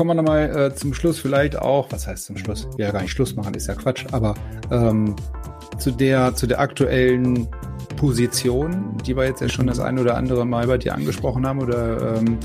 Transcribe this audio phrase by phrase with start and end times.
[0.00, 2.66] Kommen wir nochmal äh, zum Schluss vielleicht auch, was heißt zum Schluss?
[2.78, 4.34] Ja, gar nicht Schluss machen, ist ja Quatsch, aber
[4.70, 5.14] ähm,
[5.76, 7.46] zu der, zu der aktuellen
[7.98, 11.60] Position, die wir jetzt ja schon das ein oder andere Mal bei dir angesprochen haben
[11.60, 12.38] oder ähm,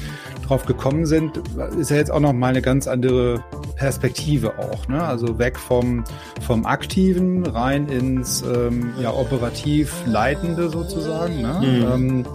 [0.45, 1.41] drauf gekommen sind,
[1.80, 3.41] ist ja jetzt auch nochmal eine ganz andere
[3.78, 4.90] Perspektive auch.
[4.90, 5.02] Ne?
[5.02, 6.03] Also weg vom,
[6.42, 11.42] vom Aktiven rein ins ähm, ja, operativ Leitende sozusagen.
[11.42, 11.62] Ne?
[11.62, 11.94] Mhm.
[11.94, 12.25] Ähm,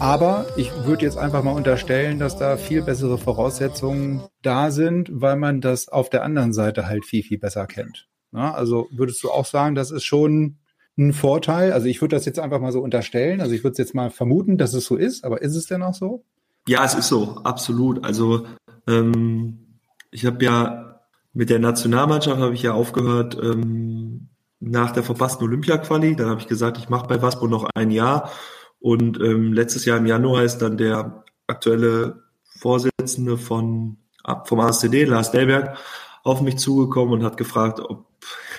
[0.00, 5.36] aber ich würde jetzt einfach mal unterstellen, dass da viel bessere Voraussetzungen da sind, weil
[5.36, 8.08] man das auf der anderen Seite halt viel, viel besser kennt.
[8.32, 10.58] Ja, also würdest du auch sagen, das ist schon
[10.96, 11.72] ein Vorteil?
[11.72, 13.40] Also ich würde das jetzt einfach mal so unterstellen.
[13.40, 15.82] Also ich würde es jetzt mal vermuten, dass es so ist, aber ist es denn
[15.82, 16.24] auch so?
[16.68, 18.04] Ja, es ist so, absolut.
[18.04, 18.46] Also
[18.86, 21.00] ähm, ich habe ja
[21.32, 24.28] mit der Nationalmannschaft habe ich ja aufgehört ähm,
[24.60, 26.16] nach der verpassten Olympia-Quali.
[26.16, 28.30] Dann habe ich gesagt, ich mache bei Waspo noch ein Jahr.
[28.80, 32.22] Und ähm, letztes Jahr im Januar ist dann der aktuelle
[32.58, 33.98] Vorsitzende von
[34.44, 35.78] vom ASCD, Lars Delberg,
[36.22, 38.06] auf mich zugekommen und hat gefragt, ob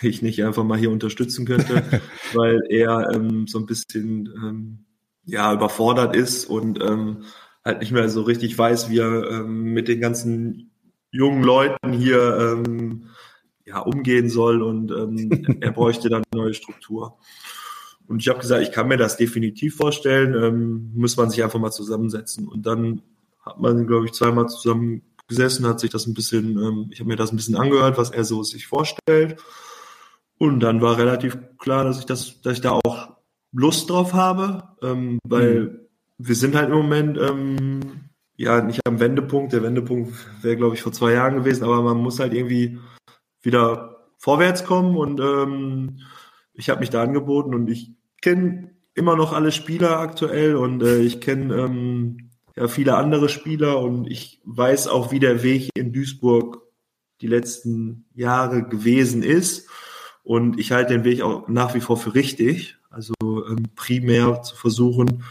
[0.01, 2.01] ich nicht einfach mal hier unterstützen könnte,
[2.33, 4.85] weil er ähm, so ein bisschen ähm,
[5.25, 7.23] ja überfordert ist und ähm,
[7.63, 10.71] halt nicht mehr so richtig weiß, wie er ähm, mit den ganzen
[11.11, 13.09] jungen Leuten hier ähm,
[13.65, 17.19] ja umgehen soll und ähm, er bräuchte dann eine neue Struktur.
[18.09, 21.59] Und ich habe gesagt, ich kann mir das definitiv vorstellen, ähm, muss man sich einfach
[21.59, 22.47] mal zusammensetzen.
[22.47, 23.03] Und dann
[23.39, 27.07] hat man, glaube ich, zweimal zusammen gesessen, hat sich das ein bisschen, ähm, ich habe
[27.07, 29.39] mir das ein bisschen angehört, was er so sich vorstellt.
[30.39, 33.15] Und dann war relativ klar, dass ich das, dass ich da auch
[33.51, 35.79] Lust drauf habe, ähm, weil mhm.
[36.17, 39.53] wir sind halt im Moment ähm, ja nicht am Wendepunkt.
[39.53, 42.79] Der Wendepunkt wäre, glaube ich, vor zwei Jahren gewesen, aber man muss halt irgendwie
[43.43, 45.99] wieder vorwärts kommen und ähm,
[46.53, 50.99] ich habe mich da angeboten und ich kenne immer noch alle Spieler aktuell und äh,
[50.99, 55.93] ich kenne ähm, ja viele andere Spieler und ich weiß auch, wie der Weg in
[55.93, 56.61] Duisburg
[57.21, 59.69] die letzten Jahre gewesen ist.
[60.23, 62.77] Und ich halte den Weg auch nach wie vor für richtig.
[62.89, 65.23] Also ähm, primär zu versuchen,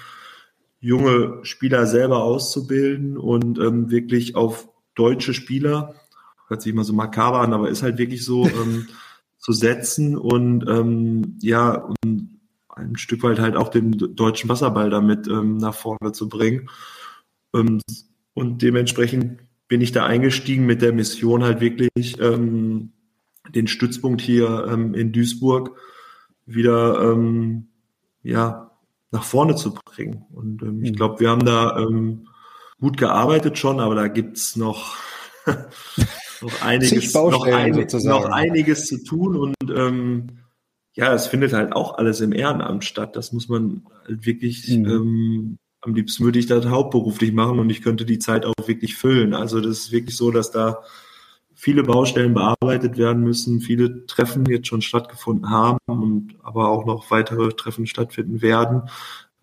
[0.81, 5.95] junge Spieler selber auszubilden und ähm, wirklich auf deutsche Spieler,
[6.47, 8.89] hört sich immer so makaber an, aber ist halt wirklich so, ähm,
[9.39, 12.38] zu setzen und ähm, ja, und
[12.79, 16.69] ein Stück weit halt auch den deutschen Wasserball damit ähm, nach vorne zu bringen.
[17.55, 17.81] Ähm,
[18.35, 22.93] und dementsprechend bin ich da eingestiegen mit der Mission halt wirklich ähm,
[23.55, 25.77] den Stützpunkt hier ähm, in Duisburg
[26.47, 27.69] wieder ähm,
[28.23, 28.71] ja
[29.11, 30.25] nach vorne zu bringen.
[30.31, 31.87] Und ähm, ich glaube, wir haben da
[32.81, 34.95] gut gearbeitet schon, aber da gibt's noch
[36.43, 40.38] noch einiges, noch, ein, noch, einiges zu tun und ähm,
[40.99, 43.15] ja, es findet halt auch alles im Ehrenamt statt.
[43.15, 44.87] Das muss man halt wirklich, mhm.
[44.87, 48.97] ähm, am liebsten würde ich das hauptberuflich machen und ich könnte die Zeit auch wirklich
[48.97, 49.33] füllen.
[49.33, 50.83] Also das ist wirklich so, dass da
[51.55, 57.11] viele Baustellen bearbeitet werden müssen, viele Treffen jetzt schon stattgefunden haben und aber auch noch
[57.13, 58.83] weitere Treffen stattfinden werden.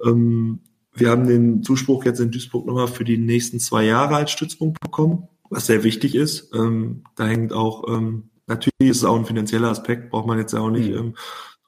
[0.04, 0.60] Ähm,
[0.94, 4.80] wir haben den Zuspruch jetzt in Duisburg nochmal für die nächsten zwei Jahre als Stützpunkt
[4.82, 6.54] bekommen was sehr wichtig ist.
[6.54, 10.54] Ähm, da hängt auch, ähm, natürlich ist es auch ein finanzieller Aspekt, braucht man jetzt
[10.54, 10.98] ja auch nicht mhm.
[10.98, 11.16] ähm,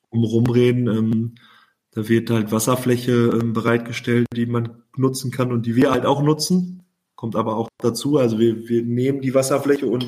[0.10, 0.88] um rumreden.
[0.88, 1.36] Ähm,
[1.92, 6.22] da wird halt Wasserfläche ähm, bereitgestellt, die man nutzen kann und die wir halt auch
[6.22, 6.84] nutzen.
[7.16, 10.06] Kommt aber auch dazu, also wir, wir nehmen die Wasserfläche und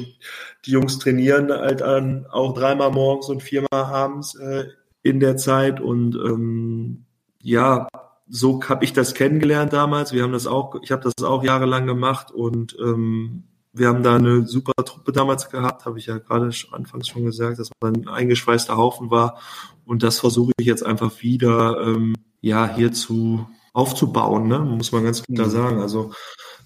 [0.66, 4.66] die Jungs trainieren halt an, auch dreimal morgens und viermal abends äh,
[5.02, 7.06] in der Zeit und ähm,
[7.42, 7.88] ja,
[8.28, 10.14] so habe ich das kennengelernt damals.
[10.14, 14.16] Wir haben das auch, ich habe das auch jahrelang gemacht und ähm, wir haben da
[14.16, 18.08] eine super Truppe damals gehabt, habe ich ja gerade anfangs schon gesagt, dass man ein
[18.08, 19.40] eingeschweißter Haufen war.
[19.86, 24.60] Und das versuche ich jetzt einfach wieder ähm, ja hier zu aufzubauen, ne?
[24.60, 25.52] muss man ganz klar mhm.
[25.52, 25.82] sagen.
[25.82, 26.12] Also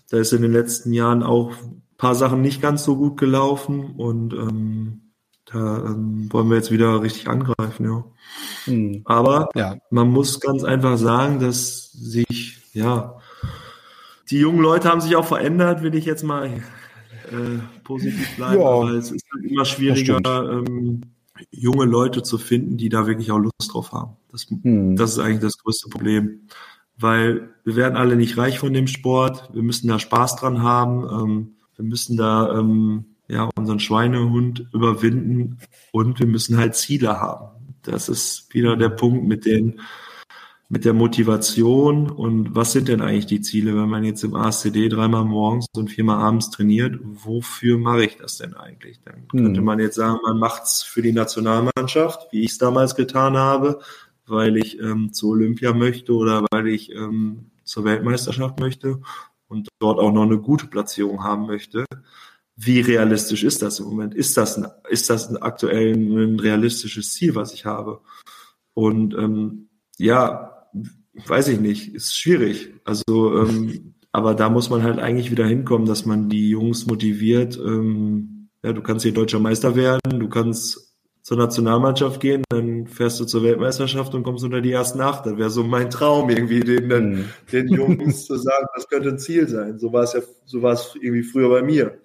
[0.10, 3.96] da ist in den letzten Jahren auch ein paar Sachen nicht ganz so gut gelaufen
[3.98, 5.12] und ähm,
[5.46, 8.04] da ähm, wollen wir jetzt wieder richtig angreifen, ja.
[8.66, 9.02] Mhm.
[9.06, 9.76] Aber ja.
[9.90, 13.20] man muss ganz einfach sagen, dass sich, ja,
[14.30, 16.64] die jungen Leute haben sich auch verändert, will ich jetzt mal
[17.32, 20.20] äh, positiv bleiben, Ja, aber es ist halt immer schwieriger,
[20.52, 21.02] ähm,
[21.52, 24.18] junge Leute zu finden, die da wirklich auch Lust drauf haben.
[24.32, 24.96] Das, Hm.
[24.96, 26.48] das ist eigentlich das größte Problem.
[26.98, 29.50] Weil wir werden alle nicht reich von dem Sport.
[29.54, 31.04] Wir müssen da Spaß dran haben.
[31.10, 35.58] Ähm, wir müssen da ähm, ja unseren Schweinehund überwinden
[35.92, 37.48] und wir müssen halt Ziele haben.
[37.82, 39.80] Das ist wieder der Punkt mit den
[40.74, 44.90] mit der Motivation und was sind denn eigentlich die Ziele, wenn man jetzt im ASCD
[44.90, 49.00] dreimal morgens und viermal abends trainiert, wofür mache ich das denn eigentlich?
[49.06, 49.66] Dann könnte Hm.
[49.66, 53.82] man jetzt sagen, man macht's für die Nationalmannschaft, wie ich es damals getan habe,
[54.26, 59.00] weil ich ähm, zu Olympia möchte oder weil ich ähm, zur Weltmeisterschaft möchte
[59.48, 61.86] und dort auch noch eine gute Platzierung haben möchte.
[62.56, 64.16] Wie realistisch ist das im Moment?
[64.16, 68.02] Ist das ein, ist das ein aktuell ein realistisches Ziel, was ich habe?
[68.74, 70.50] Und ähm, ja,
[71.28, 72.74] weiß ich nicht, ist schwierig.
[72.86, 77.58] Also, ähm, aber da muss man halt eigentlich wieder hinkommen, dass man die Jungs motiviert.
[77.58, 80.90] Ähm, ja, du kannst hier deutscher Meister werden, du kannst
[81.22, 85.26] zur Nationalmannschaft gehen, dann fährst du zur Weltmeisterschaft und kommst unter die ersten acht.
[85.26, 87.26] Das wäre so mein Traum, irgendwie den, dann, Hm.
[87.52, 89.80] den Jungs zu sagen, das könnte ein Ziel sein.
[89.80, 91.98] So war es ja, so war es irgendwie früher bei mir.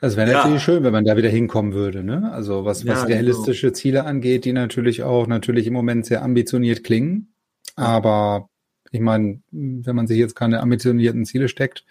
[0.00, 0.38] Das wäre Ja.
[0.38, 2.02] natürlich schön, wenn man da wieder hinkommen würde.
[2.02, 2.30] Ne?
[2.32, 6.82] Also was, was Ja, realistische Ziele angeht, die natürlich auch natürlich im Moment sehr ambitioniert
[6.84, 7.33] klingen.
[7.76, 8.48] Aber
[8.90, 11.84] ich meine, wenn man sich jetzt keine ambitionierten Ziele steckt,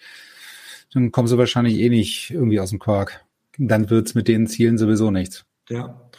[0.94, 3.26] dann kommen sie wahrscheinlich eh nicht irgendwie aus dem Quark.
[3.58, 5.46] Dann wird's mit den Zielen sowieso nichts.
[5.70, 6.10] Ja,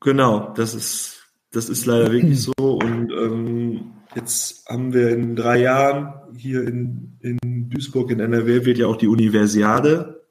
[0.00, 2.52] genau, das ist, das ist leider wirklich so.
[2.58, 8.78] Und ähm, jetzt haben wir in drei Jahren hier in, in Duisburg in NRW wird
[8.78, 10.22] ja auch die Universiade.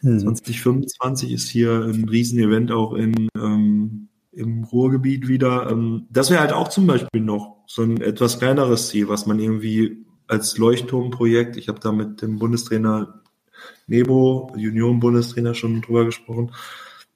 [0.00, 0.20] Hm.
[0.20, 3.57] 2025 ist hier ein Riesenevent auch in, ähm,
[4.72, 5.70] Ruhrgebiet wieder.
[5.70, 9.38] Ähm, das wäre halt auch zum Beispiel noch so ein etwas kleineres Ziel, was man
[9.38, 13.22] irgendwie als Leuchtturmprojekt, ich habe da mit dem Bundestrainer
[13.86, 16.52] Nebo, Junioren-Bundestrainer schon drüber gesprochen,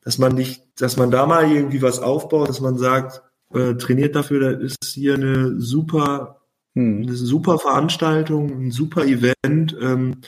[0.02, 3.22] dass man nicht, dass man da mal irgendwie was aufbaut, dass man sagt,
[3.55, 6.40] äh, trainiert dafür, da ist hier eine super,
[6.75, 7.02] Hm.
[7.02, 10.22] eine super Veranstaltung, ein super Event, ähm,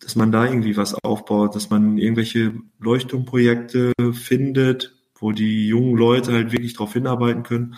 [0.00, 4.93] dass man da irgendwie was aufbaut, dass man irgendwelche Leuchtturmprojekte findet,
[5.24, 7.76] wo die jungen Leute halt wirklich darauf hinarbeiten können.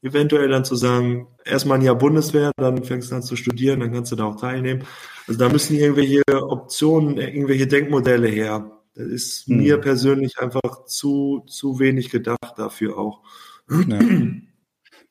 [0.00, 3.92] Eventuell dann zu sagen, erstmal ein Jahr Bundeswehr, dann fängst du an zu studieren, dann
[3.92, 4.84] kannst du da auch teilnehmen.
[5.26, 8.70] Also da müssen irgendwelche Optionen, irgendwelche Denkmodelle her.
[8.94, 9.58] Das ist Hm.
[9.58, 13.20] mir persönlich einfach zu, zu wenig gedacht dafür auch.
[13.86, 13.98] Ja.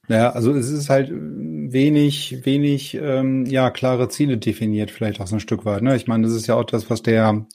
[0.09, 5.36] Ja, also es ist halt wenig, wenig, ähm, ja, klare Ziele definiert, vielleicht auch so
[5.36, 5.81] ein Stück weit.
[5.81, 5.98] Ne?
[5.98, 7.45] Ich meine, das ist ja auch das, was der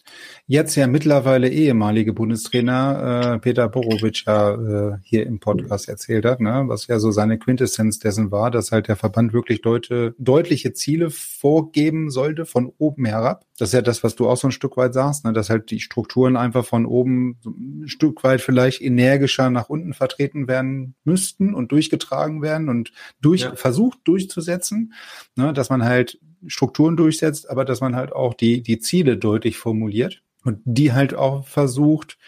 [0.46, 6.40] jetzt ja mittlerweile ehemalige Bundestrainer äh, Peter Borovic ja äh, hier im Podcast erzählt hat,
[6.40, 6.64] ne?
[6.66, 11.08] was ja so seine Quintessenz dessen war, dass halt der Verband wirklich deute, deutliche Ziele
[11.08, 13.46] vorgeben sollte von oben herab.
[13.62, 15.32] Das ist ja das, was du auch so ein Stück weit sagst, ne?
[15.32, 19.94] dass halt die Strukturen einfach von oben so ein Stück weit vielleicht energischer nach unten
[19.94, 23.54] vertreten werden müssten und durchgetragen werden und durch Ja.
[23.54, 24.94] versucht durchzusetzen,
[25.36, 25.52] ne?
[25.52, 26.18] dass man halt
[26.48, 31.14] Strukturen durchsetzt, aber dass man halt auch die, die Ziele deutlich formuliert und die halt
[31.14, 32.18] auch versucht,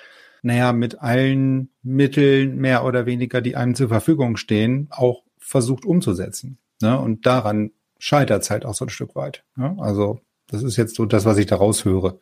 [0.43, 6.59] naja, mit allen Mitteln mehr oder weniger, die einem zur Verfügung stehen, auch versucht umzusetzen.
[6.81, 6.97] Ne?
[6.97, 9.43] Und daran scheitert es halt auch so ein Stück weit.
[9.57, 9.75] Ne?
[9.81, 12.19] Also das ist jetzt so das, was ich daraus höre.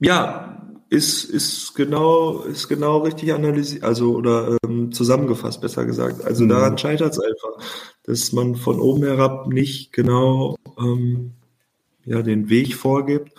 [0.00, 6.24] Ja, ist, ist genau, ist genau richtig analysiert, also oder ähm, zusammengefasst, besser gesagt.
[6.24, 6.48] Also Mhm.
[6.50, 7.64] daran scheitert es einfach,
[8.04, 11.32] dass man von oben herab nicht genau ähm,
[12.04, 13.32] ja, den Weg vorgibt,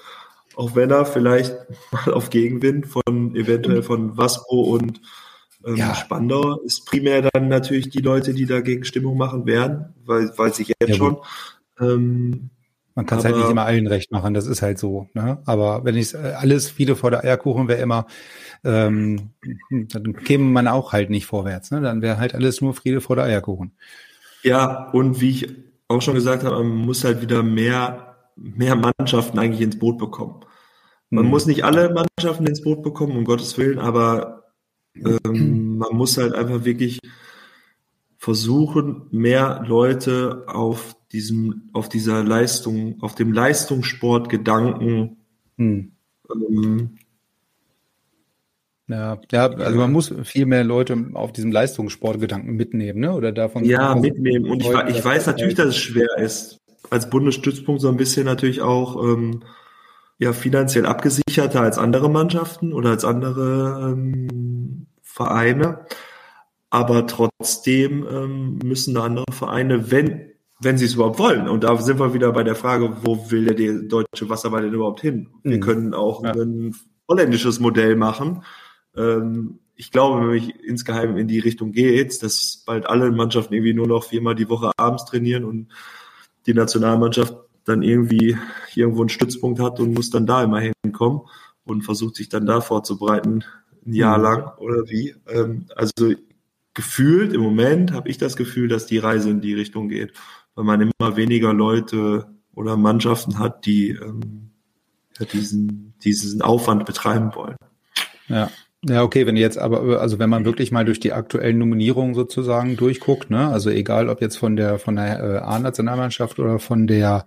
[0.55, 1.55] auch wenn er vielleicht
[1.91, 5.01] mal auf Gegenwind von eventuell von Waspo und
[5.65, 5.95] ähm, Ja.
[5.95, 10.67] Spandau ist primär dann natürlich die Leute, die dagegen Stimmung machen werden, weil, weil sich
[10.79, 11.17] jetzt Ja, schon
[11.79, 12.49] ähm,
[12.99, 15.07] Man kann es halt nicht immer allen recht machen, das ist halt so.
[15.13, 15.37] Ne?
[15.45, 18.07] Aber wenn ich alles viele vor der Eierkuchen wäre immer,
[18.65, 19.29] ähm,
[19.69, 21.71] dann käme man auch halt nicht vorwärts.
[21.71, 21.79] Ne?
[21.79, 23.71] Dann wäre halt alles nur Friede vor der Eierkuchen.
[24.43, 25.55] Ja, und wie ich
[25.87, 30.41] auch schon gesagt habe, man muss halt wieder mehr, mehr Mannschaften eigentlich ins Boot bekommen.
[31.09, 31.29] Man Hm.
[31.29, 34.43] muss nicht alle Mannschaften ins Boot bekommen, um Gottes Willen, aber
[34.95, 36.99] ähm, man muss halt einfach wirklich
[38.29, 45.17] versuchen, mehr Leute auf diesem, auf dieser Leistung, auf dem Leistungssportgedanken
[45.57, 45.93] Hm.
[46.31, 46.91] ähm,
[48.87, 53.13] Ja, ja, also man muss viel mehr Leute auf diesem Leistungssportgedanken mitnehmen, ne?
[53.13, 54.47] Oder davon Ja, mitnehmen.
[54.47, 56.59] Und ich, ich weiß natürlich, dass es schwer ist.
[56.91, 59.41] Als Bundesstützpunkt so ein bisschen natürlich auch ähm,
[60.19, 65.79] ja finanziell abgesicherter als andere Mannschaften oder als andere ähm, Vereine.
[66.69, 70.29] Aber trotzdem ähm, müssen da andere Vereine, wenn
[70.61, 71.47] wenn sie es überhaupt wollen.
[71.47, 74.99] Und da sind wir wieder bei der Frage, wo will der deutsche Wasserball denn überhaupt
[74.99, 75.29] hin?
[75.43, 75.61] Wir Mhm.
[75.61, 76.31] können auch Ja.
[76.31, 76.75] einen
[77.07, 78.43] holländisches Modell machen.
[78.95, 83.73] Ähm, ich glaube, wenn ich insgeheim in die Richtung geht, dass bald alle Mannschaften irgendwie
[83.73, 85.69] nur noch viermal die Woche abends trainieren und
[86.45, 88.37] die Nationalmannschaft dann irgendwie
[88.75, 91.21] irgendwo einen Stützpunkt hat und muss dann da immer hinkommen
[91.63, 93.45] und versucht sich dann da vorzubereiten,
[93.85, 94.23] ein Jahr mhm.
[94.25, 95.15] lang oder wie.
[95.29, 96.15] Ähm, also
[96.79, 100.13] gefühlt im Moment habe ich das Gefühl, dass die Reise in die Richtung geht,
[100.55, 104.51] weil man immer weniger Leute oder Mannschaften hat, die ähm,
[105.33, 107.57] diesen, diesen Aufwand betreiben wollen.
[108.29, 108.49] Ja.
[108.87, 112.77] Ja, okay, wenn jetzt aber, also wenn man wirklich mal durch die aktuellen Nominierungen sozusagen
[112.77, 117.25] durchguckt, ne, also egal ob jetzt von der von der äh, A-Nationalmannschaft oder von der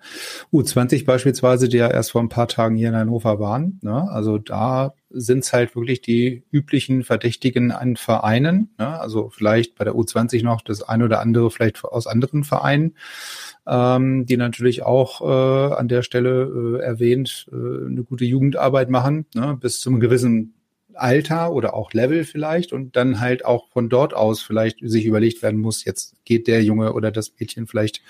[0.50, 4.38] U20 beispielsweise, die ja erst vor ein paar Tagen hier in Hannover waren, ne, also
[4.38, 9.94] da sind es halt wirklich die üblichen Verdächtigen an Vereinen, ne, also vielleicht bei der
[9.94, 12.96] U20 noch das ein oder andere vielleicht aus anderen Vereinen,
[13.66, 19.26] ähm, die natürlich auch äh, an der Stelle äh, erwähnt äh, eine gute Jugendarbeit machen,
[19.34, 20.54] ne, bis zum gewissen
[20.94, 25.42] Alter oder auch Level vielleicht und dann halt auch von dort aus vielleicht sich überlegt
[25.42, 28.02] werden muss, jetzt geht der Junge oder das Mädchen vielleicht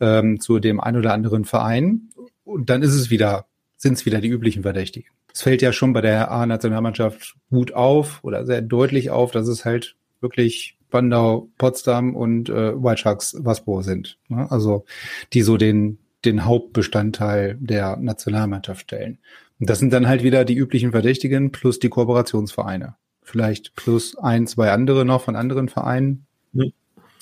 [0.00, 2.10] ähm, zu dem ein oder anderen Verein
[2.44, 5.10] und dann ist es wieder, sind es wieder die üblichen Verdächtigen.
[5.32, 9.64] Es fällt ja schon bei der A-Nationalmannschaft gut auf oder sehr deutlich auf, dass es
[9.64, 14.16] halt wirklich Bandau, Potsdam und äh, White Sharks Waspo sind.
[14.28, 14.46] Ne?
[14.50, 14.84] Also
[15.32, 19.18] die so den, den Hauptbestandteil der Nationalmannschaft stellen.
[19.66, 22.96] Das sind dann halt wieder die üblichen Verdächtigen plus die Kooperationsvereine.
[23.22, 26.26] Vielleicht plus ein, zwei andere noch von anderen Vereinen.
[26.52, 26.64] Ja.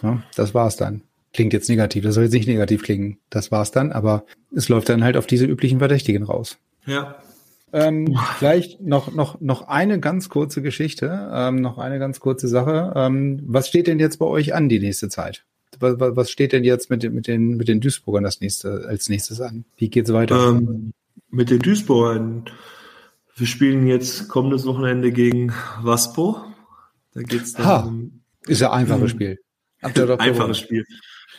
[0.03, 1.03] ja das war's dann.
[1.33, 3.19] Klingt jetzt negativ, das soll jetzt nicht negativ klingen.
[3.31, 6.59] Das war's dann, aber es läuft dann halt auf diese üblichen Verdächtigen raus.
[6.85, 7.17] Ja.
[7.73, 12.93] Ähm, vielleicht noch, noch, noch eine ganz kurze Geschichte, ähm, noch eine ganz kurze Sache.
[12.95, 15.45] Ähm, was steht denn jetzt bei euch an die nächste Zeit?
[15.81, 19.09] Was, was steht denn jetzt mit, den mit, den, mit den Duisburgern das nächste, als
[19.09, 19.65] nächstes an?
[19.79, 20.51] Wie geht's weiter?
[20.51, 20.93] Ähm,
[21.33, 22.45] mit den Duisburgern.
[23.35, 26.37] Wir spielen jetzt kommendes Wochenende gegen Waspo.
[27.15, 27.67] Da geht's dann.
[27.67, 27.93] Ha,
[28.47, 29.39] ist ja ein einfaches Spiel.
[29.81, 30.85] Einfaches Spiel.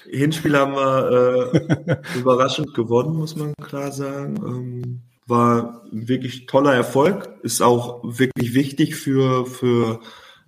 [0.10, 4.36] Hinspiel haben wir äh, überraschend gewonnen, muss man klar sagen.
[4.46, 7.30] Ähm, war wirklich toller Erfolg.
[7.44, 10.02] Ist auch wirklich wichtig für, für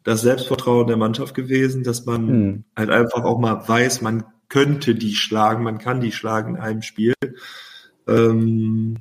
[0.03, 2.63] das Selbstvertrauen der Mannschaft gewesen, dass man hm.
[2.75, 6.81] halt einfach auch mal weiß, man könnte die schlagen, man kann die schlagen in einem
[6.81, 7.13] Spiel.
[8.07, 8.97] Ähm,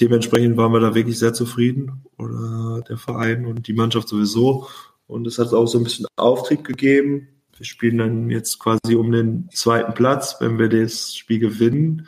[0.00, 4.68] dementsprechend waren wir da wirklich sehr zufrieden oder der Verein und die Mannschaft sowieso.
[5.06, 7.28] Und es hat auch so ein bisschen Auftrieb gegeben.
[7.56, 10.36] Wir spielen dann jetzt quasi um den zweiten Platz.
[10.40, 12.06] Wenn wir das Spiel gewinnen,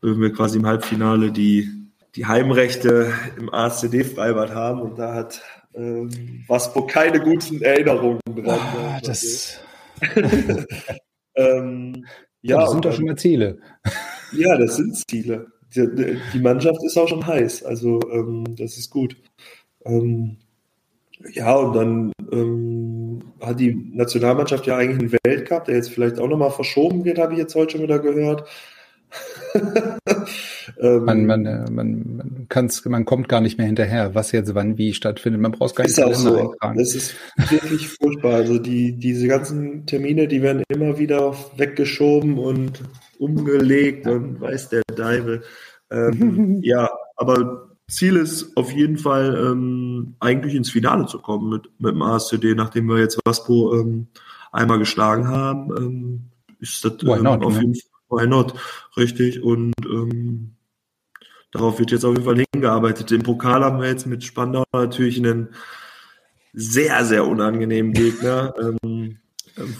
[0.00, 1.68] würden wir quasi im Halbfinale die,
[2.14, 4.80] die Heimrechte im ASCD-Freibad haben.
[4.82, 5.42] Und da hat
[5.74, 8.60] ähm, Waspo keine guten Erinnerungen dran.
[8.60, 9.58] Ah, das
[11.34, 12.06] ähm,
[12.40, 13.58] ja, das sind doch schon mal Ziele.
[14.32, 17.64] Ja, das sind Ziele die, die Mannschaft ist auch schon heiß.
[17.64, 19.16] Also ähm, das ist gut.
[19.84, 20.36] Ähm,
[21.32, 26.28] ja, und dann ähm, hat die Nationalmannschaft ja eigentlich einen Weltcup, der jetzt vielleicht auch
[26.28, 28.48] nochmal verschoben wird, habe ich jetzt heute schon wieder gehört.
[30.80, 34.54] ähm, man, man, äh, man, man, kann's, man kommt gar nicht mehr hinterher, was jetzt
[34.54, 35.40] wann wie stattfindet.
[35.40, 36.54] Man braucht gar nicht auch so.
[36.76, 37.14] Das ist
[37.50, 38.34] wirklich furchtbar.
[38.34, 42.82] Also die, diese ganzen Termine, die werden immer wieder weggeschoben und
[43.18, 45.42] umgelegt und weiß der Deibel.
[45.90, 51.70] Ähm, ja, aber Ziel ist auf jeden Fall ähm, eigentlich ins Finale zu kommen mit,
[51.78, 54.08] mit dem ASCD, nachdem wir jetzt Waspo ähm,
[54.52, 55.76] einmal geschlagen haben.
[55.76, 56.20] Ähm,
[56.60, 57.60] ist das ähm, not, auf ne?
[57.60, 58.54] jeden Fall why not,
[58.96, 59.42] richtig.
[59.42, 60.54] Und ähm,
[61.52, 63.10] darauf wird jetzt auf jeden Fall hingearbeitet.
[63.12, 65.50] Im Pokal haben wir jetzt mit Spandau natürlich einen
[66.52, 69.18] sehr, sehr unangenehmen Gegner, ähm,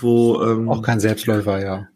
[0.00, 1.88] wo ähm, auch kein Selbstläufer, ja.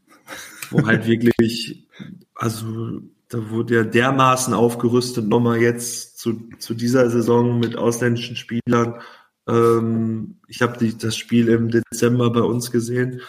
[0.70, 1.86] Wo halt wirklich,
[2.34, 9.00] also da wurde ja dermaßen aufgerüstet, nochmal jetzt zu, zu dieser Saison mit ausländischen Spielern.
[9.48, 13.20] Ähm, ich habe das Spiel im Dezember bei uns gesehen.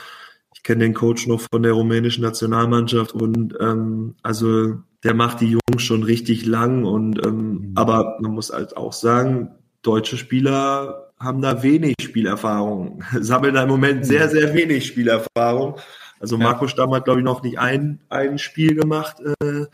[0.64, 5.58] Ich kenne den Coach noch von der rumänischen Nationalmannschaft und ähm, also der macht die
[5.58, 7.72] Jungs schon richtig lang und ähm, mhm.
[7.76, 9.50] aber man muss halt auch sagen,
[9.82, 15.76] deutsche Spieler haben da wenig Spielerfahrung, sammeln da im Moment sehr, sehr wenig Spielerfahrung.
[16.22, 19.66] Also Marco Stamm hat, glaube ich, noch nicht ein, ein Spiel gemacht, äh,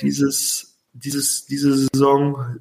[0.00, 2.60] dieses, dieses, diese Saison,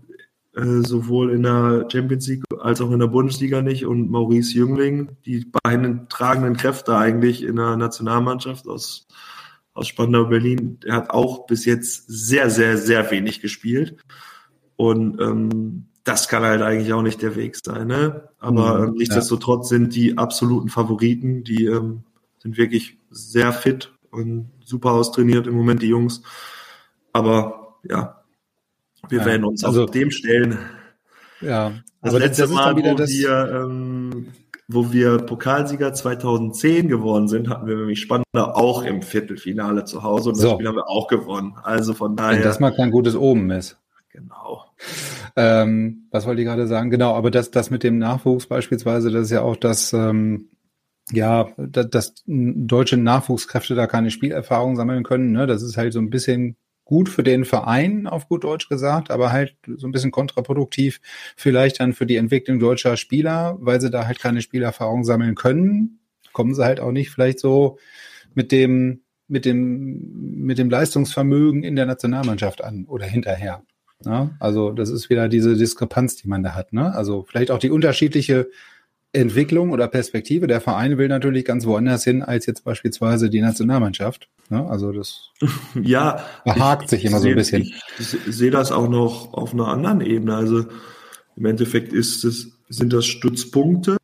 [0.56, 3.86] äh, sowohl in der Champions League als auch in der Bundesliga nicht.
[3.86, 9.08] Und Maurice Jüngling, die beiden tragenden Kräfte eigentlich in der Nationalmannschaft aus,
[9.74, 13.98] aus Spandau Berlin, der hat auch bis jetzt sehr, sehr, sehr wenig gespielt.
[14.76, 17.88] Und ähm, das kann halt eigentlich auch nicht der Weg sein.
[17.88, 18.30] Ne?
[18.40, 22.04] Aber mhm, ähm, nichtsdestotrotz sind die absoluten Favoriten, die ähm,
[22.40, 26.24] sind wirklich sehr fit und super austrainiert im Moment, die Jungs.
[27.14, 28.19] Aber ja,
[29.08, 30.58] wir ja, werden uns also, auf dem stellen,
[31.42, 31.72] ja.
[32.02, 33.10] Das Aber letzte das ist Mal, wo das.
[33.10, 34.28] wir, ähm,
[34.68, 40.30] wo wir Pokalsieger 2010 geworden sind, hatten wir nämlich Spandau auch im Viertelfinale zu Hause
[40.30, 40.54] und das So.
[40.56, 41.56] Spiel haben wir auch gewonnen.
[41.64, 43.78] Also von Wenn daher, das mal kein gutes Omen ist.
[44.12, 44.66] genau.
[45.36, 46.90] Ähm, was wollte ich gerade sagen?
[46.90, 50.50] Genau, aber das, das mit dem Nachwuchs beispielsweise, das ist ja auch das, ähm,
[51.12, 55.32] ja, dass, dass deutsche Nachwuchskräfte da keine Spielerfahrung sammeln können.
[55.32, 55.48] Ne?
[55.48, 56.56] Das ist halt so ein bisschen
[56.90, 61.02] gut für den Verein, auf gut Deutsch gesagt, aber halt so ein bisschen kontraproduktiv
[61.38, 66.00] vielleicht dann für die Entwicklung deutscher Spieler, weil sie da halt keine Spielerfahrung sammeln können.
[66.34, 67.78] Kommen sie halt auch nicht vielleicht so
[68.34, 73.62] mit dem, mit dem, mit dem Leistungsvermögen in der Nationalmannschaft an oder hinterher.
[74.04, 76.74] Ja, also das ist wieder diese Diskrepanz, die man da hat.
[76.74, 76.92] Ne?
[76.96, 78.50] Also vielleicht auch die unterschiedliche
[79.12, 80.48] Entwicklung oder Perspektive.
[80.48, 84.30] Der Verein will natürlich ganz woanders hin als jetzt beispielsweise die Nationalmannschaft.
[84.50, 84.68] Ne?
[84.70, 85.32] Also das
[85.82, 87.64] Ja, behagt sich immer so ein bisschen.
[87.98, 90.36] Ich, ich sehe das auch noch auf einer anderen Ebene.
[90.36, 90.66] Also
[91.36, 93.98] im Endeffekt ist es, sind das Stützpunkte,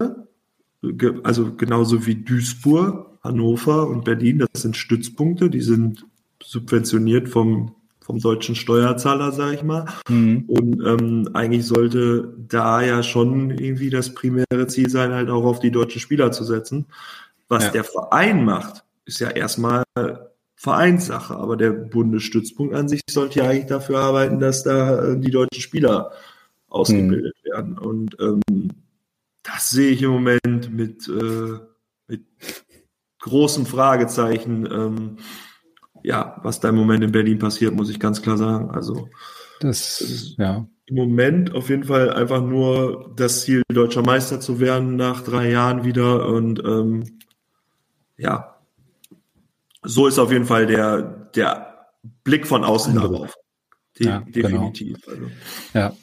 [1.24, 6.06] also genauso wie Duisburg, Hannover und Berlin, das sind Stützpunkte, die sind
[6.42, 7.75] subventioniert vom,
[8.06, 9.86] vom deutschen Steuerzahler, sage ich mal.
[10.08, 10.44] Mhm.
[10.48, 15.60] Und ähm, eigentlich sollte da ja schon irgendwie das primäre Ziel sein, halt auch auf
[15.60, 16.86] die deutschen Spieler zu setzen.
[17.48, 17.72] Was Ja.
[17.72, 19.84] der Verein macht, ist ja erstmal
[20.56, 25.32] Vereinssache, aber der Bundesstützpunkt an sich sollte ja eigentlich dafür arbeiten, dass da äh, die
[25.32, 26.12] deutschen Spieler
[26.70, 27.78] ausgebildet werden.
[27.80, 28.70] Und ähm,
[29.42, 31.60] das sehe ich im Moment mit, äh,
[32.08, 32.24] mit
[33.20, 34.68] großem Fragezeichen.
[34.72, 35.18] Ähm,
[36.06, 38.70] ja, was da im Moment in Berlin passiert, muss ich ganz klar sagen.
[38.70, 39.10] Also
[39.60, 40.68] Das, ja.
[40.86, 45.50] im Moment auf jeden Fall einfach nur das Ziel, deutscher Meister zu werden nach drei
[45.50, 46.28] Jahren wieder.
[46.28, 47.20] Und ähm,
[48.18, 48.56] ja,
[49.82, 51.02] so ist auf jeden Fall der,
[51.36, 51.88] der
[52.24, 53.36] Blick von außen darauf.
[54.00, 54.50] De Ja, genau.
[54.50, 54.98] definitiv.
[55.08, 55.22] Also.
[55.74, 55.94] Ja.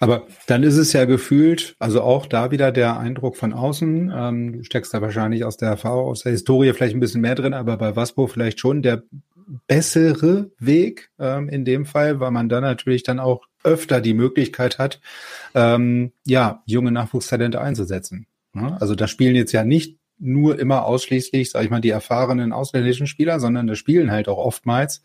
[0.00, 4.12] Aber dann ist es ja gefühlt, also auch da wieder der Eindruck von außen.
[4.14, 7.34] Ähm, du steckst da wahrscheinlich aus der Erfahrung, aus der Historie vielleicht ein bisschen mehr
[7.34, 9.02] drin, aber bei Waspo vielleicht schon der
[9.66, 14.78] bessere Weg ähm, in dem Fall, weil man dann natürlich dann auch öfter die Möglichkeit
[14.78, 15.00] hat,
[15.54, 18.26] ähm, ja, junge Nachwuchstalente einzusetzen.
[18.54, 22.52] Ja, also da spielen jetzt ja nicht nur immer ausschließlich, sag ich mal, die erfahrenen
[22.52, 25.02] ausländischen Spieler, sondern da spielen halt auch oftmals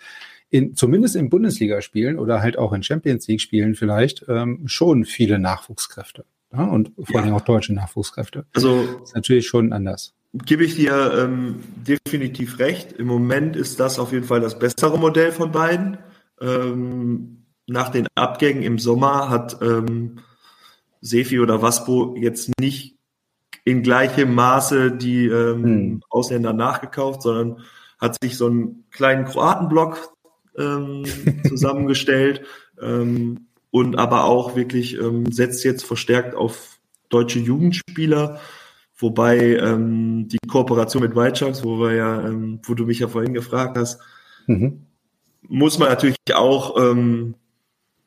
[0.50, 5.40] in, zumindest in Bundesligaspielen oder halt auch in Champions League Spielen vielleicht ähm, schon viele
[5.40, 6.26] Nachwuchskräfte.
[6.52, 7.36] Ja, und vor allem Ja.
[7.36, 8.46] auch deutsche Nachwuchskräfte.
[8.54, 10.14] also Das ist natürlich schon anders.
[10.34, 12.92] Gebe ich dir ähm, definitiv recht.
[12.94, 16.00] Im Moment ist das auf jeden Fall das bessere Modell von beiden.
[16.42, 20.20] Ähm, nach den Abgängen im Sommer hat ähm,
[21.02, 22.98] Sefi oder Waspo jetzt nicht
[23.66, 26.04] in gleichem Maße die ähm, Hm.
[26.10, 27.64] Ausländer nachgekauft, sondern
[28.00, 30.14] hat sich so einen kleinen Kroatenblock
[30.58, 31.06] ähm,
[31.48, 32.42] zusammengestellt
[32.82, 38.40] ähm, und aber auch wirklich ähm, setzt jetzt verstärkt auf deutsche Jugendspieler,
[39.04, 43.08] wobei ähm, die Kooperation mit White Sharks, wo wir ja, ähm, wo du mich ja
[43.08, 44.00] vorhin gefragt hast,
[44.48, 44.88] Mhm.
[45.48, 47.36] muss man natürlich auch, ähm,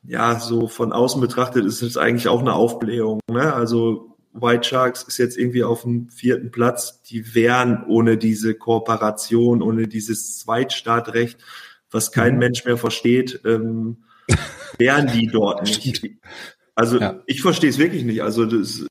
[0.02, 3.20] ja, so von außen betrachtet ist es eigentlich auch eine Aufblähung.
[3.30, 3.52] Ne?
[3.54, 7.00] Also White Sharks ist jetzt irgendwie auf dem vierten Platz.
[7.02, 11.38] Die wären ohne diese Kooperation, ohne dieses Zweitstartrecht,
[11.90, 12.38] was kein Mhm.
[12.40, 13.98] Mensch mehr versteht, ähm,
[14.78, 16.04] wären die dort nicht.
[16.74, 17.22] Also Ja.
[17.26, 18.22] ich verstehe es wirklich nicht.
[18.22, 18.84] Also das,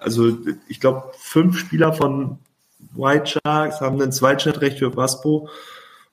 [0.00, 0.36] also
[0.68, 2.38] ich glaube, fünf Spieler von
[2.94, 5.48] White Sharks haben ein Zweitstadtrecht für Waspo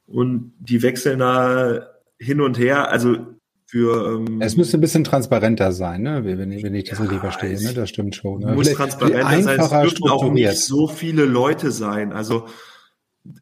[0.07, 1.87] und die wechseln da
[2.19, 2.89] hin und her.
[2.91, 3.17] Also
[3.65, 6.23] für ähm, Es müsste ein bisschen transparenter sein, ne?
[6.23, 7.61] wenn, ich- wenn ich das Ja, richtig verstehe.
[7.61, 7.73] Ne?
[7.73, 8.39] Das stimmt schon.
[8.41, 8.53] Ne?
[8.53, 9.59] muss transparenter sein.
[9.59, 12.13] Es dürfen auch nicht so viele Leute sein.
[12.13, 12.45] Also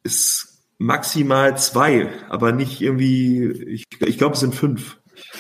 [0.04, 3.46] es maximal zwei, aber nicht irgendwie.
[3.52, 5.00] Ich, ich glaube, es sind fünf.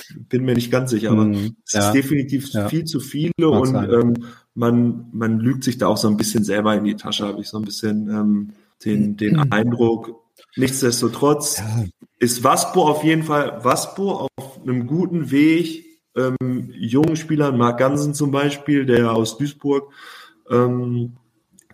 [0.09, 1.87] Ich bin mir nicht ganz sicher, aber Mhm, es ja.
[1.87, 2.69] ist definitiv Ja.
[2.69, 3.89] viel zu viele und sein.
[3.91, 4.13] ähm,
[4.55, 7.27] man man lügt sich da auch so ein bisschen selber in die Tasche.
[7.27, 8.49] Habe ich so ein bisschen ähm,
[8.83, 10.21] den den Eindruck.
[10.55, 11.85] Nichtsdestotrotz Ja.
[12.19, 15.85] ist Waspo auf jeden Fall Waspo auf einem guten Weg.
[16.15, 19.91] Ähm, jungen Spielern, Marc Gansen zum Beispiel, der aus Duisburg
[20.49, 21.17] ähm,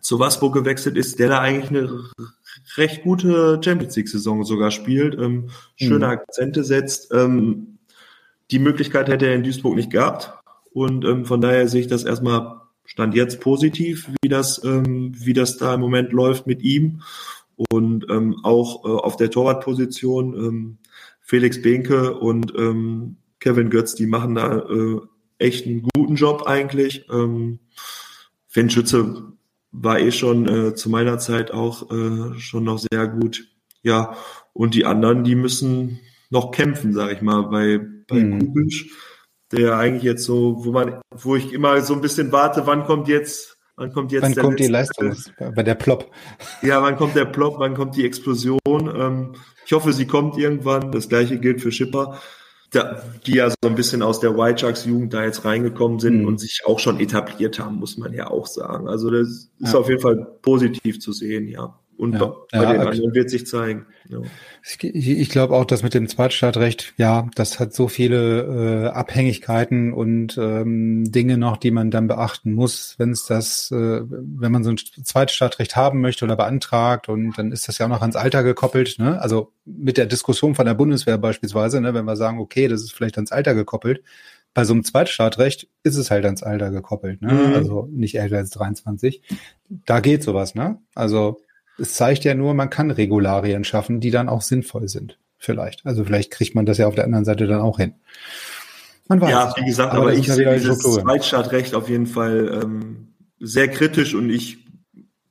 [0.01, 1.99] zu Waspo gewechselt ist, der da eigentlich eine
[2.77, 6.11] recht gute Champions League-Saison sogar spielt, ähm, schöne Mhm.
[6.11, 7.11] Akzente setzt.
[7.13, 7.77] Ähm,
[8.49, 10.33] die Möglichkeit hätte er in Duisburg nicht gehabt.
[10.73, 12.60] Und ähm, von daher sehe ich das erstmal
[12.91, 17.03] Stand jetzt positiv, wie das, ähm, wie das da im Moment läuft mit ihm.
[17.55, 20.77] Und ähm, auch äh, auf der Torwartposition ähm,
[21.21, 24.99] Felix Behnke und ähm, Kevin Götz, die machen da äh,
[25.37, 27.05] echt einen guten Job eigentlich.
[27.09, 27.59] Ähm,
[28.49, 29.23] Finn Schütze
[29.71, 33.47] war eh schon äh, zu meiner Zeit auch äh, schon noch sehr gut.
[33.83, 34.17] Ja,
[34.51, 38.39] und die anderen, die müssen noch kämpfen, sag ich mal, bei, bei Mhm.
[38.39, 38.89] Kubisch.
[39.51, 43.07] Der eigentlich jetzt so, wo man, wo ich immer so ein bisschen warte, wann kommt
[43.07, 46.09] jetzt, wann kommt jetzt wann der kommt die letzte- Leistung bei der Plop?
[46.61, 48.59] Ja, wann kommt der Plop, wann kommt die Explosion?
[48.67, 49.33] Ähm,
[49.65, 50.91] ich hoffe, sie kommt irgendwann.
[50.91, 52.19] Das gleiche gilt für Schipper,
[52.71, 56.21] da, die ja so ein bisschen aus der White Sharks Jugend da jetzt reingekommen sind
[56.21, 56.27] Mhm.
[56.27, 58.87] und sich auch schon etabliert haben, muss man ja auch sagen.
[58.87, 59.27] Also das
[59.59, 59.79] ist Ja.
[59.79, 61.77] auf jeden Fall positiv zu sehen, ja.
[62.01, 62.33] Und Ja.
[62.51, 63.85] bei Ja, den anderen wird sich zeigen.
[64.09, 64.17] Ja.
[64.63, 69.93] Ich, ich glaube auch, dass mit dem Zweitstadtrecht, ja, das hat so viele äh, Abhängigkeiten
[69.93, 74.63] und ähm, Dinge noch, die man dann beachten muss, wenn es das, äh, wenn man
[74.63, 78.15] so ein Zweitstadtrecht haben möchte oder beantragt und dann ist das ja auch noch ans
[78.15, 79.21] Alter gekoppelt, ne?
[79.21, 82.93] Also mit der Diskussion von der Bundeswehr beispielsweise, ne, wenn wir sagen, okay, das ist
[82.93, 84.01] vielleicht ans Alter gekoppelt.
[84.55, 87.31] Bei so einem Zweitstadtrecht ist es halt ans Alter gekoppelt, ne?
[87.31, 87.53] Mhm.
[87.53, 89.21] Also nicht älter als 23.
[89.85, 90.79] Da geht sowas, ne?
[90.95, 91.39] Also
[91.81, 95.17] es zeigt ja nur, man kann Regularien schaffen, die dann auch sinnvoll sind.
[95.37, 95.85] Vielleicht.
[95.85, 97.95] Also vielleicht kriegt man das ja auf der anderen Seite dann auch hin.
[99.07, 99.31] Man weiß.
[99.31, 101.01] Ja, wie gesagt, aber, das ich sehe dieses Struktur.
[101.01, 103.07] Zweitstadtrecht auf jeden Fall ähm,
[103.39, 104.59] sehr kritisch und ich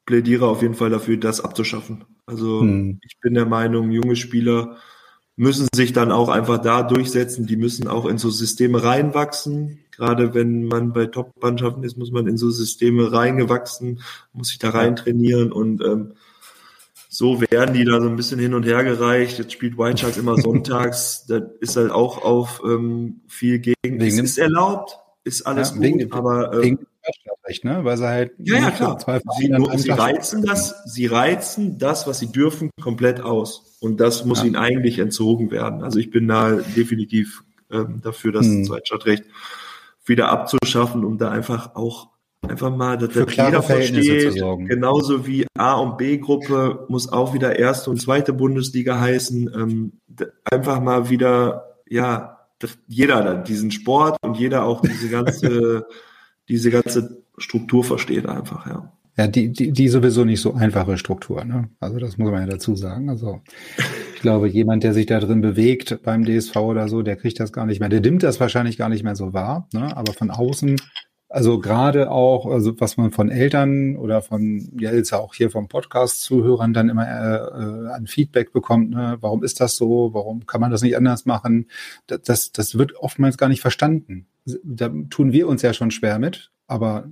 [0.07, 2.05] plädiere auf jeden Fall dafür, das abzuschaffen.
[2.27, 2.99] Also Hm.
[3.07, 4.77] ich bin der Meinung, junge Spieler
[5.37, 9.79] müssen sich dann auch einfach da durchsetzen, die müssen auch in so Systeme reinwachsen.
[9.93, 14.71] Gerade wenn man bei Top-Mannschaften ist, muss man in so Systeme reingewachsen, muss sich da
[14.71, 16.15] rein trainieren und ähm,
[17.21, 19.39] so werden die da so ein bisschen hin und her gereicht.
[19.39, 21.27] Jetzt spielt White Sharks immer sonntags.
[21.29, 23.77] Das ist halt auch auf ähm, viel gegen.
[24.01, 27.85] Wegen ist erlaubt, ist alles Ja, gut, dem- aber äh, Wegen Zweitstadtrecht, ne?
[27.85, 29.21] Weil sie halt ja, ja, klar.
[29.39, 33.77] Sie, nur, sie reizen das, sie reizen das, was sie dürfen, komplett aus.
[33.81, 34.47] Und das muss Ja.
[34.47, 35.83] ihnen eigentlich entzogen werden.
[35.83, 38.65] Also ich bin da definitiv ähm, dafür, das Hm.
[38.65, 39.25] Zweitstadtrecht
[40.07, 42.09] wieder abzuschaffen, um da einfach auch
[42.47, 44.33] einfach mal, dass Für das jeder versteht.
[44.33, 44.67] zu sorgen.
[44.67, 49.51] Genauso wie A und B Gruppe muss auch wieder erste und zweite Bundesliga heißen.
[49.55, 49.93] Ähm,
[50.51, 55.87] einfach mal wieder, ja, dass jeder dann diesen Sport und jeder auch diese ganze,
[56.49, 58.93] diese ganze Struktur versteht einfach, ja.
[59.17, 61.69] Ja, die, die, die sowieso nicht so einfache Struktur, ne?
[61.79, 63.11] Also das muss man ja dazu sagen.
[63.11, 63.41] Also
[64.15, 67.53] ich glaube, jemand, der sich da drin bewegt beim DSV oder so, der kriegt das
[67.53, 67.89] gar nicht mehr.
[67.89, 69.95] Der nimmt das wahrscheinlich gar nicht mehr so wahr, ne?
[69.95, 70.77] Aber von außen,
[71.31, 75.69] also gerade auch, also was man von Eltern oder von, ja jetzt auch hier vom
[75.69, 79.17] Podcast-Zuhörern dann immer äh, an Feedback bekommt, ne?
[79.21, 80.13] Warum ist das so?
[80.13, 81.69] Warum kann man das nicht anders machen?
[82.09, 84.27] Das, das, das wird oftmals gar nicht verstanden.
[84.65, 87.09] Da tun wir uns ja schon schwer mit, aber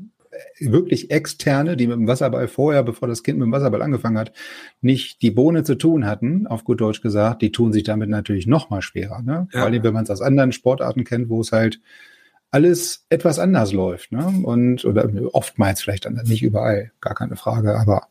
[0.59, 4.33] wirklich externe, die mit dem Wasserball vorher, bevor das Kind mit dem Wasserball angefangen hat,
[4.81, 8.47] nicht die Bohne zu tun hatten, auf gut Deutsch gesagt, die tun sich damit natürlich
[8.47, 9.23] noch mal schwerer.
[9.23, 9.49] Ne?
[9.53, 9.61] Ja.
[9.61, 11.81] Vor allem, wenn man es aus anderen Sportarten kennt, wo es halt
[12.51, 14.13] alles etwas anders läuft.
[14.13, 14.27] Ne?
[14.43, 18.09] Und oder oftmals vielleicht anders, nicht überall, gar keine Frage, aber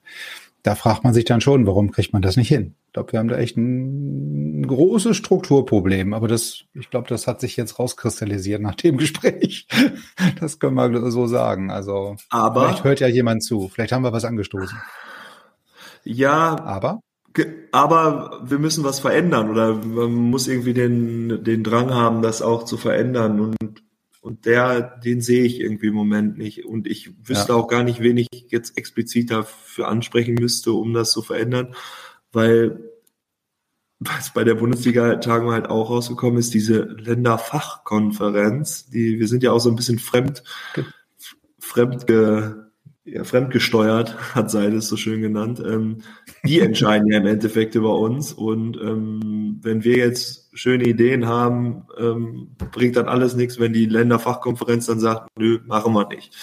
[0.63, 2.75] da fragt man sich dann schon, warum kriegt man das nicht hin?
[2.87, 7.39] Ich glaube, wir haben da echt ein großes Strukturproblem, aber das, ich glaube, das hat
[7.39, 9.67] sich jetzt rauskristallisiert nach dem Gespräch.
[10.39, 11.71] Das können wir so sagen.
[11.71, 14.77] Also Aber vielleicht hört ja jemand zu, vielleicht haben wir was angestoßen.
[16.03, 16.99] ja, Aber
[17.71, 22.65] aber wir müssen was verändern oder man muss irgendwie den, den Drang haben, das auch
[22.65, 23.55] zu verändern und
[24.27, 26.65] und der, den sehe ich irgendwie im Moment nicht.
[26.65, 31.11] Und ich wüsste auch gar nicht, wen ich jetzt explizit dafür ansprechen müsste, um das
[31.11, 31.73] zu verändern,
[32.31, 32.91] weil
[33.99, 39.59] was bei der Bundesliga-Tagung halt auch rausgekommen ist, diese Länderfachkonferenz, die, wir sind ja auch
[39.59, 40.43] so ein bisschen fremd,
[40.75, 40.85] Ge-
[41.57, 42.66] fremdge,
[43.07, 45.61] ja, fremdgesteuert, hat Seide es so schön genannt.
[45.65, 45.99] Ähm,
[46.45, 48.33] die entscheiden ja im Endeffekt über uns.
[48.33, 53.85] Und ähm, wenn wir jetzt schöne Ideen haben, ähm, bringt dann alles nichts, wenn die
[53.85, 56.35] Länderfachkonferenz dann sagt, nö, machen wir nicht.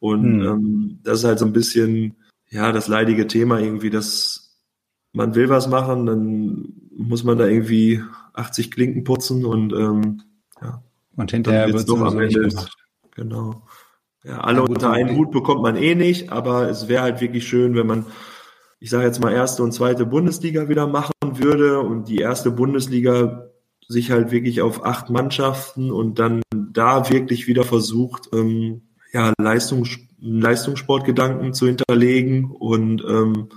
[0.00, 0.46] Und Hm.
[0.46, 2.16] ähm, das ist halt so ein bisschen,
[2.50, 4.56] ja, das leidige Thema irgendwie, dass
[5.12, 8.02] man will was machen, dann muss man da irgendwie
[8.34, 10.22] 80 Klinken putzen und ähm,
[10.60, 10.82] ja,
[11.16, 12.76] und dann hinterher wird doch sowieso am Ende, gemacht.
[13.14, 13.62] genau.
[14.28, 17.48] Ja, alle gut, unter einen Hut bekommt man eh nicht, aber es wäre halt wirklich
[17.48, 18.04] schön, wenn man,
[18.78, 23.48] ich sage jetzt mal, erste und zweite Bundesliga wieder machen würde und die erste Bundesliga
[23.88, 29.98] sich halt wirklich auf acht Mannschaften und dann da wirklich wieder versucht, ähm, ja, Leistungs
[30.20, 33.48] Leistungssportgedanken zu hinterlegen und ähm,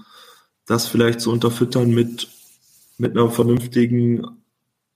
[0.67, 2.29] das vielleicht zu unterfüttern mit,
[2.97, 4.25] mit einer vernünftigen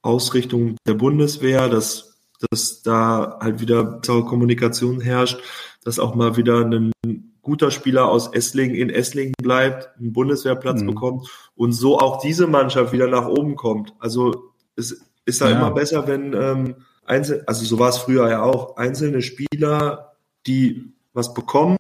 [0.04, 2.15] Ausrichtung der Bundeswehr, dass,
[2.50, 5.40] dass da halt wieder bessere Kommunikation herrscht,
[5.84, 6.92] dass auch mal wieder ein
[7.42, 10.88] guter Spieler aus Esslingen in Esslingen bleibt, einen Bundeswehrplatz Mhm.
[10.88, 13.94] bekommt und so auch diese Mannschaft wieder nach oben kommt.
[14.00, 15.56] Also es ist ja Ja.
[15.58, 20.14] immer besser, wenn ähm, einzel also so war es früher ja auch, einzelne Spieler,
[20.48, 21.78] die was bekommen,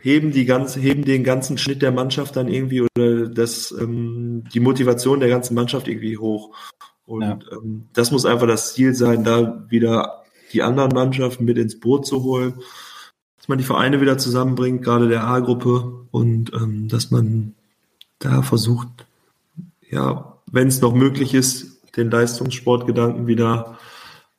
[0.00, 4.60] heben die ganze, heben den ganzen Schnitt der Mannschaft dann irgendwie oder das, ähm, die
[4.60, 6.54] Motivation der ganzen Mannschaft irgendwie hoch.
[7.06, 7.38] Und Ja.
[7.52, 12.06] ähm, das muss einfach das Ziel sein, da wieder die anderen Mannschaften mit ins Boot
[12.06, 12.54] zu holen,
[13.38, 17.54] dass man die Vereine wieder zusammenbringt, gerade der A-Gruppe und ähm, dass man
[18.18, 18.88] da versucht,
[19.88, 23.78] ja, wenn es noch möglich ist, den Leistungssportgedanken wieder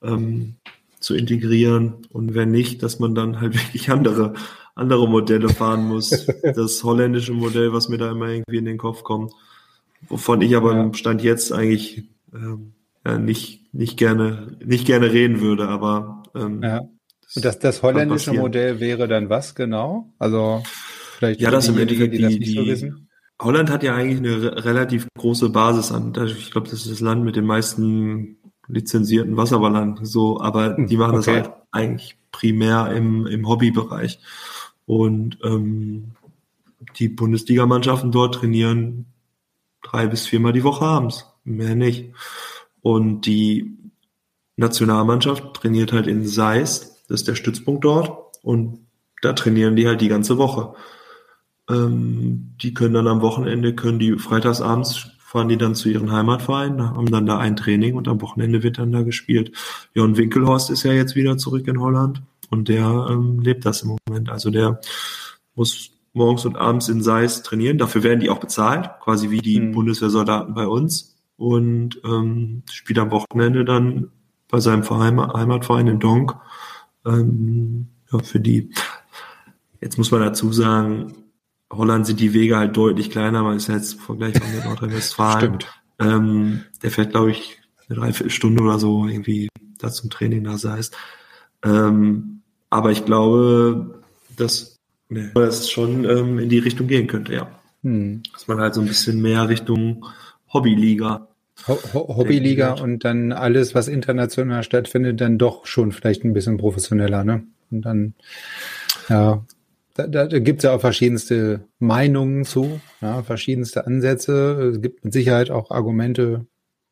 [0.01, 0.55] ähm,
[0.99, 4.33] zu integrieren und wenn nicht, dass man dann halt wirklich andere
[4.77, 6.27] andere Modelle fahren muss.
[6.43, 9.33] das holländische Modell, was mir da immer irgendwie in den Kopf kommt,
[10.07, 10.93] wovon ich aber ja.
[10.93, 12.03] Stand jetzt eigentlich
[12.33, 12.73] ähm,
[13.05, 16.79] ja, nicht nicht gerne nicht gerne reden würde, aber ähm, ja.
[17.35, 20.13] Und das, das holländische Modell wäre dann was genau?
[20.17, 20.63] Also
[21.17, 23.09] vielleicht ja, das im Endeffekt die, die, die, so wissen.
[23.41, 26.13] Holland hat ja eigentlich eine relativ große Basis an.
[26.25, 28.37] Ich glaube, das ist das Land mit den meisten
[28.67, 31.25] lizenzierten Wasserballern, so, aber die hm, machen okay.
[31.25, 34.19] das halt eigentlich primär im, im Hobbybereich.
[34.85, 36.11] Und ähm,
[36.97, 39.05] die Bundesligamannschaften dort trainieren
[39.83, 42.13] drei bis viermal die Woche abends, mehr nicht.
[42.81, 43.77] Und die
[44.55, 48.85] Nationalmannschaft trainiert halt in Seist, das ist der Stützpunkt dort, und
[49.21, 50.73] da trainieren die halt die ganze Woche.
[51.69, 56.81] Ähm, die können dann am Wochenende, können die freitagsabends fahren die dann zu ihren Heimatvereinen,
[56.81, 59.51] haben dann da ein Training und am Wochenende wird dann da gespielt.
[59.93, 63.81] Ja, und Winkelhorst ist ja jetzt wieder zurück in Holland und der ähm, lebt das
[63.81, 64.29] im Moment.
[64.29, 64.79] Also der
[65.53, 67.77] muss morgens und abends in Seis trainieren.
[67.77, 69.73] Dafür werden die auch bezahlt, quasi wie die mhm.
[69.73, 71.16] Bundeswehrsoldaten bei uns.
[71.37, 74.11] Und ähm, spielt am Wochenende dann
[74.49, 76.35] bei seinem Verein, Heimatverein in Donk.
[77.05, 78.71] Ähm, ja, für die.
[79.79, 81.13] Jetzt muss man dazu sagen,
[81.71, 83.43] Holland sind die Wege halt deutlich kleiner.
[83.43, 85.59] Man ist jetzt vergleichbar mit Nordrhein-Westfalen.
[85.99, 90.95] Ähm, der fährt, glaube ich, eine Dreiviertelstunde oder so irgendwie da zum Training da heißt.
[91.63, 94.03] Ähm, aber ich glaube,
[94.35, 94.77] dass
[95.09, 97.49] nee, das schon ähm, in die Richtung gehen könnte, ja.
[97.83, 98.21] Hm.
[98.33, 100.05] Dass man halt so ein bisschen mehr Richtung
[100.53, 101.27] Hobbyliga.
[101.67, 106.57] Ho Ho Hobbyliga und dann alles, was international stattfindet, dann doch schon vielleicht ein bisschen
[106.57, 107.43] professioneller, ne?
[107.71, 108.13] Und dann,
[109.09, 109.43] ja,
[109.95, 114.71] da, da, da gibt es ja auch verschiedenste Meinungen zu, ja, verschiedenste Ansätze.
[114.73, 116.45] Es gibt mit Sicherheit auch Argumente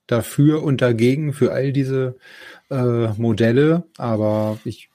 [0.08, 2.16] dafür und dagegen für all diese
[2.70, 3.84] äh, Modelle.
[3.98, 4.90] Aber ich,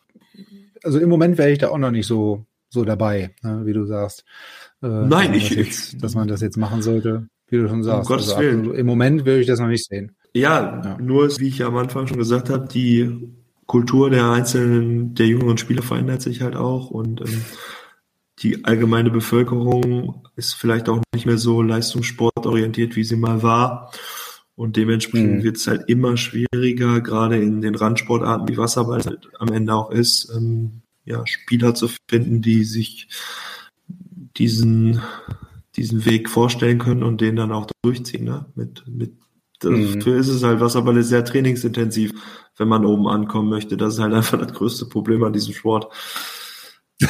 [0.83, 3.85] also im Moment wäre ich da auch noch nicht so, so dabei, ne, wie du
[3.85, 4.25] sagst.
[4.83, 8.08] Äh, Nein, ich, jetzt, dass man das jetzt machen sollte, wie du schon sagst.
[8.10, 8.74] Um Gottes also, Willen.
[8.74, 10.16] Im Moment würde ich das noch nicht sehen.
[10.32, 13.32] Ja, ja, nur wie ich am Anfang schon gesagt habe, die
[13.66, 17.44] Kultur der einzelnen, der jüngeren Spieler verändert sich halt auch und ähm,
[18.40, 23.92] die allgemeine Bevölkerung ist vielleicht auch nicht mehr so leistungssportorientiert, wie sie mal war.
[24.56, 25.42] Und dementsprechend mhm.
[25.42, 29.90] wird es halt immer schwieriger, gerade in den Randsportarten wie Wasserball halt am Ende auch
[29.90, 33.08] ist, ähm, ja, Spieler zu finden, die sich
[34.36, 35.00] diesen,
[35.80, 38.24] diesen Weg vorstellen können und den dann auch durchziehen.
[38.24, 38.44] Ne?
[38.54, 39.14] Mit, mit,
[39.64, 39.94] mhm.
[39.94, 42.12] Dafür ist es halt, Wasserball ist sehr trainingsintensiv,
[42.58, 43.78] wenn man oben ankommen möchte.
[43.78, 45.90] Das ist halt einfach das größte Problem an diesem Sport.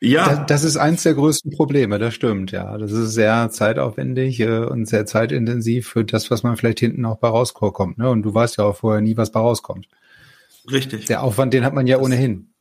[0.00, 0.28] ja.
[0.28, 2.76] Das, das, ist eins der größten Probleme, das stimmt, ja.
[2.76, 7.16] Das ist sehr zeitaufwendig äh, und sehr zeitintensiv für das, was man vielleicht hinten auch
[7.16, 7.96] bei rauskommt.
[7.96, 8.10] Ne?
[8.10, 9.88] Und du weißt ja auch vorher nie, was bei rauskommt.
[10.70, 11.06] Richtig.
[11.06, 12.52] Der Aufwand, den hat man ja das ohnehin.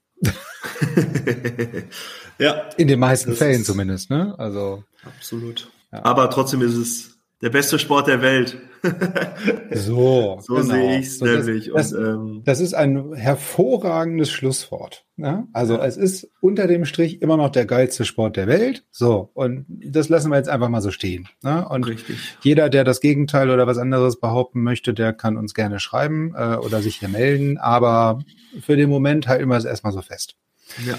[2.39, 2.69] Ja.
[2.77, 4.35] In den meisten Fällen zumindest, ne?
[4.37, 4.83] Also.
[5.03, 5.71] Absolut.
[5.91, 6.05] Ja.
[6.05, 8.57] Aber trotzdem ist es der beste Sport der Welt.
[9.71, 10.73] so, so genau.
[10.73, 11.71] sehe ich es nämlich.
[11.73, 15.05] Das, und, ähm, das ist ein hervorragendes Schlusswort.
[15.19, 15.47] Ne?
[15.51, 15.85] Also ja.
[15.85, 18.85] es ist unter dem Strich immer noch der geilste Sport der Welt.
[18.89, 21.27] So, und das lassen wir jetzt einfach mal so stehen.
[21.43, 21.67] Ne?
[21.67, 22.37] Und Richtig.
[22.41, 26.55] jeder, der das Gegenteil oder was anderes behaupten möchte, der kann uns gerne schreiben äh,
[26.55, 27.57] oder sich hier melden.
[27.57, 28.19] Aber
[28.61, 30.35] für den Moment halten wir es erstmal so fest.
[30.87, 30.95] Ja.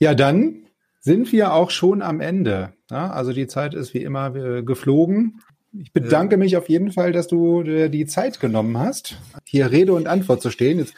[0.00, 0.64] Ja, dann
[1.00, 2.72] sind wir auch schon am Ende.
[2.90, 5.40] Ja, also die Zeit ist wie immer äh, geflogen.
[5.72, 9.92] Ich bedanke mich auf jeden Fall, dass du dir die Zeit genommen hast, hier Rede
[9.92, 10.78] und Antwort zu stehen.
[10.78, 10.94] Jetzt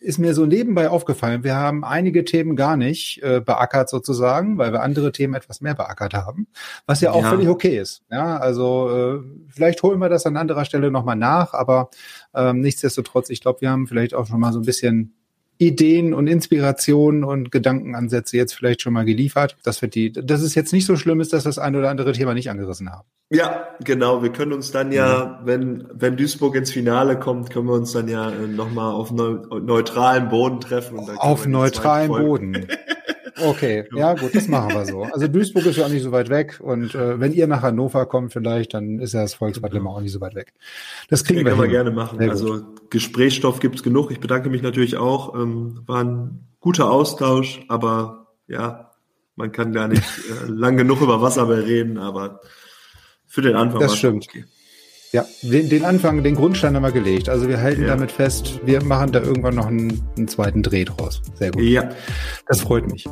[0.00, 4.72] ist mir so nebenbei aufgefallen, wir haben einige Themen gar nicht äh, beackert sozusagen, weil
[4.72, 6.48] wir andere Themen etwas mehr beackert haben,
[6.84, 7.30] was ja auch ja.
[7.30, 8.02] völlig okay ist.
[8.10, 11.88] Ja, also äh, vielleicht holen wir das an anderer Stelle nochmal nach, aber
[12.34, 15.14] ähm, nichtsdestotrotz, ich glaube, wir haben vielleicht auch schon mal so ein bisschen
[15.60, 19.58] Ideen und Inspirationen und Gedankenansätze jetzt vielleicht schon mal geliefert.
[19.62, 22.12] Das wird die, dass es jetzt nicht so schlimm ist, dass das ein oder andere
[22.12, 23.06] Thema nicht angerissen haben.
[23.28, 24.22] Ja, genau.
[24.22, 25.46] Wir können uns dann ja, mhm.
[25.46, 29.38] wenn, wenn Duisburg ins Finale kommt, können wir uns dann ja äh, nochmal auf neu,
[29.60, 30.98] neutralen Boden treffen.
[30.98, 32.66] auf neutralen Boden.
[33.42, 35.02] Okay, ja gut, das machen wir so.
[35.02, 38.06] Also Duisburg ist ja auch nicht so weit weg und äh, wenn ihr nach Hannover
[38.06, 40.52] kommt vielleicht, dann ist ja das Volksbad Limmer auch nicht so weit weg.
[41.08, 42.20] Das kriegen wir, wir gerne machen.
[42.28, 44.10] Also Gesprächsstoff gibt's genug.
[44.10, 45.34] Ich bedanke mich natürlich auch.
[45.34, 48.90] Ähm, war ein guter Austausch, aber ja,
[49.36, 52.40] man kann gar nicht äh, lang genug über Wasserball reden, aber
[53.26, 53.80] für den Anfang.
[53.80, 54.26] Das stimmt.
[54.28, 54.44] Okay.
[55.12, 57.28] Ja, den, den Anfang, den Grundstein haben wir gelegt.
[57.28, 57.88] Also wir halten Ja.
[57.88, 61.20] damit fest, wir machen da irgendwann noch einen, einen zweiten Dreh draus.
[61.34, 61.62] Sehr gut.
[61.62, 61.88] Ja,
[62.46, 63.08] Das freut mich.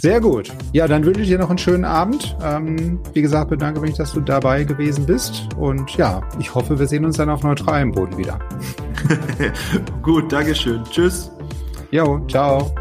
[0.00, 0.50] Sehr gut.
[0.72, 2.34] Ja, dann wünsche ich dir noch einen schönen Abend.
[2.42, 5.48] Ähm, wie gesagt, bedanke mich, dass du dabei gewesen bist.
[5.58, 8.38] Und ja, ich hoffe, wir sehen uns dann auf neutralem Boden wieder.
[10.02, 10.82] gut, Dankeschön.
[10.90, 11.30] Tschüss.
[11.90, 12.74] Jo, ciao.